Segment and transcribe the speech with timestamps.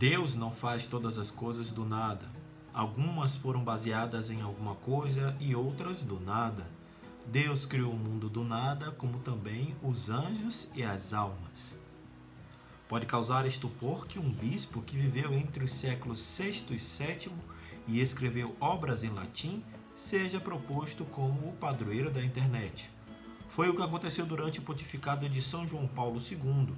[0.00, 2.24] Deus não faz todas as coisas do nada.
[2.72, 6.66] Algumas foram baseadas em alguma coisa e outras do nada.
[7.26, 11.76] Deus criou o mundo do nada, como também os anjos e as almas.
[12.88, 17.32] Pode causar estupor que um bispo que viveu entre os séculos VI e VII
[17.86, 19.62] e escreveu obras em latim
[19.94, 22.90] seja proposto como o padroeiro da internet.
[23.50, 26.74] Foi o que aconteceu durante o pontificado de São João Paulo II.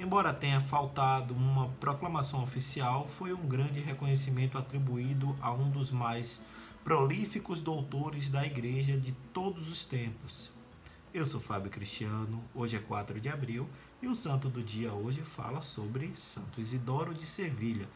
[0.00, 6.40] Embora tenha faltado uma proclamação oficial, foi um grande reconhecimento atribuído a um dos mais
[6.82, 10.50] prolíficos doutores da Igreja de todos os tempos.
[11.12, 13.68] Eu sou Fábio Cristiano, hoje é 4 de abril
[14.00, 17.86] e o santo do dia hoje fala sobre Santo Isidoro de Sevilha,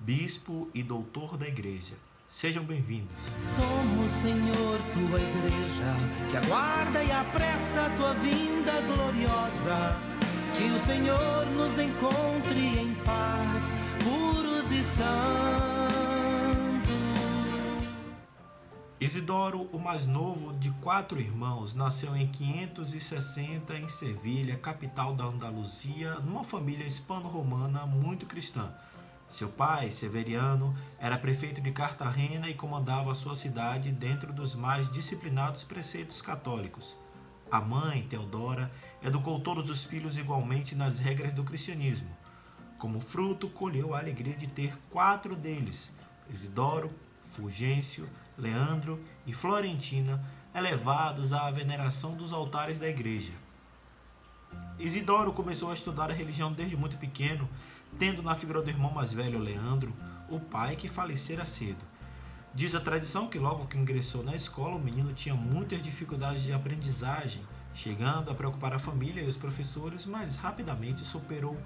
[0.00, 1.94] bispo e doutor da igreja.
[2.28, 3.14] Sejam bem-vindos.
[3.38, 10.11] Somos, Senhor, tua igreja, que aguarda e apressa a tua vinda gloriosa.
[10.56, 16.02] Que o Senhor nos encontre em paz, puros e santos.
[19.00, 26.14] Isidoro, o mais novo de quatro irmãos, nasceu em 560 em Sevilha, capital da Andaluzia,
[26.20, 28.72] numa família hispano-romana muito cristã.
[29.28, 35.64] Seu pai, Severiano, era prefeito de Cartagena e comandava sua cidade dentro dos mais disciplinados
[35.64, 36.96] preceitos católicos.
[37.50, 38.70] A mãe, Teodora,
[39.02, 42.08] educou todos os filhos igualmente nas regras do cristianismo.
[42.78, 45.90] Como fruto, colheu a alegria de ter quatro deles:
[46.28, 46.90] Isidoro,
[47.32, 50.22] Fulgêncio, Leandro e Florentina,
[50.54, 53.32] elevados à veneração dos altares da igreja.
[54.78, 57.48] Isidoro começou a estudar a religião desde muito pequeno,
[57.98, 59.94] tendo na figura do irmão mais velho, Leandro,
[60.28, 61.84] o pai que falecera cedo.
[62.54, 66.52] Diz a tradição que logo que ingressou na escola, o menino tinha muitas dificuldades de
[66.52, 67.42] aprendizagem,
[67.74, 71.56] chegando a preocupar a família e os professores, mas rapidamente superou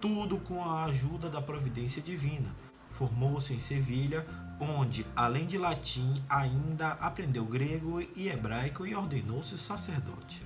[0.00, 2.54] tudo com a ajuda da providência divina,
[2.96, 4.26] Formou-se em Sevilha,
[4.58, 10.42] onde, além de latim, ainda aprendeu grego e hebraico e ordenou-se sacerdote.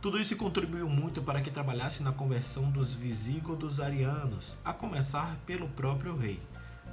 [0.00, 5.68] Tudo isso contribuiu muito para que trabalhasse na conversão dos visígodos arianos, a começar pelo
[5.70, 6.40] próprio rei.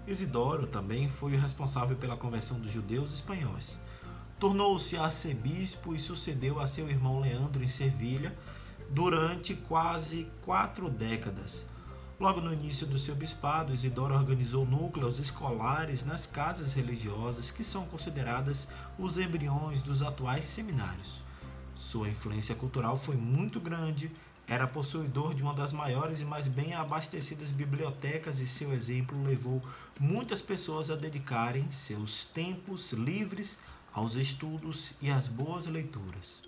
[0.07, 3.77] Isidoro também foi o responsável pela conversão dos judeus espanhóis.
[4.39, 8.35] Tornou-se arcebispo e sucedeu a seu irmão Leandro em Sevilha
[8.89, 11.65] durante quase quatro décadas
[12.17, 17.85] Logo no início do seu bispado, Isidoro organizou núcleos escolares nas casas religiosas que são
[17.87, 18.65] consideradas
[18.97, 21.21] os embriões dos atuais seminários.
[21.75, 24.09] Sua influência cultural foi muito grande,
[24.47, 29.61] era possuidor de uma das maiores e mais bem abastecidas bibliotecas e seu exemplo levou
[29.99, 33.59] muitas pessoas a dedicarem seus tempos livres
[33.95, 36.41] aos estudos e às boas leituras.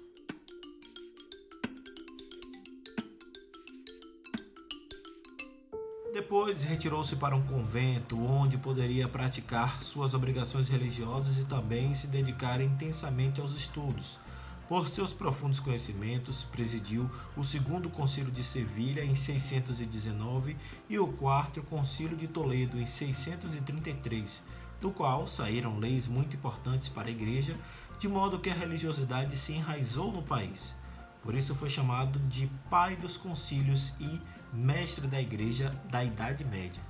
[6.14, 12.60] Depois retirou-se para um convento, onde poderia praticar suas obrigações religiosas e também se dedicar
[12.60, 14.20] intensamente aos estudos.
[14.68, 20.58] Por seus profundos conhecimentos, presidiu o segundo concílio de Sevilha em 619
[20.90, 24.44] e o quarto concílio de Toledo em 633,
[24.80, 27.56] do qual saíram leis muito importantes para a Igreja,
[28.00, 30.76] de modo que a religiosidade se enraizou no país.
[31.24, 34.22] Por isso foi chamado de pai dos concílios e
[34.54, 36.82] mestre da igreja da Idade Média.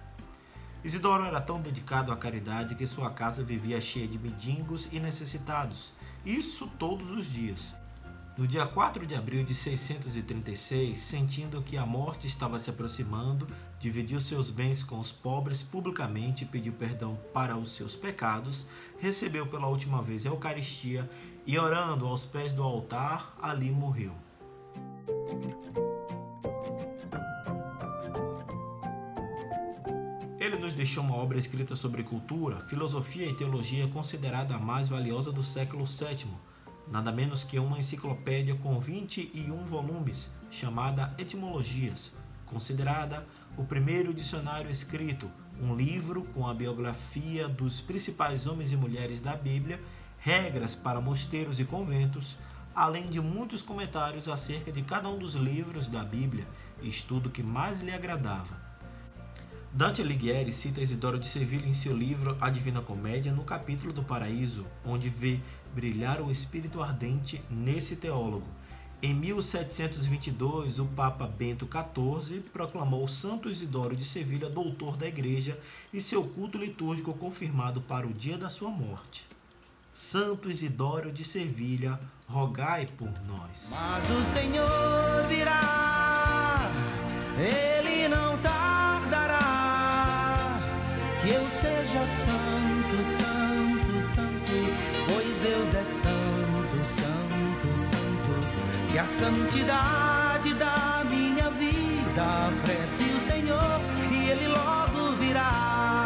[0.83, 5.91] Isidoro era tão dedicado à caridade que sua casa vivia cheia de mendigos e necessitados,
[6.25, 7.73] isso todos os dias.
[8.37, 13.47] No dia 4 de abril de 636, sentindo que a morte estava se aproximando,
[13.79, 18.67] dividiu seus bens com os pobres publicamente, pediu perdão para os seus pecados,
[18.99, 21.09] recebeu pela última vez a Eucaristia
[21.47, 24.13] e, orando aos pés do altar, ali morreu.
[30.39, 35.31] Ele nos deixou uma obra escrita sobre cultura, filosofia e teologia considerada a mais valiosa
[35.31, 36.27] do século VII,
[36.91, 42.11] nada menos que uma enciclopédia com 21 volumes, chamada Etimologias,
[42.45, 43.25] considerada
[43.57, 45.29] o primeiro dicionário escrito,
[45.61, 49.81] um livro com a biografia dos principais homens e mulheres da Bíblia,
[50.19, 52.37] regras para mosteiros e conventos,
[52.75, 56.47] além de muitos comentários acerca de cada um dos livros da Bíblia,
[56.81, 58.66] estudo que mais lhe agradava.
[59.71, 64.03] Dante Alighieri cita Isidoro de Sevilha em seu livro A Divina Comédia, no capítulo do
[64.03, 65.39] Paraíso, onde vê
[65.75, 68.47] brilhar o espírito ardente nesse teólogo.
[68.99, 75.59] Em 1722, o Papa Bento XIV proclamou Santo Isidoro de Sevilha doutor da Igreja
[75.93, 79.27] e seu culto litúrgico confirmado para o dia da sua morte.
[79.93, 83.67] Santo Isidoro de Sevilha, rogai por nós.
[83.69, 86.46] Mas o Senhor virá,
[91.97, 94.57] seja santo, santo, santo,
[95.07, 102.51] pois Deus é santo, santo, santo, que a santidade da minha vida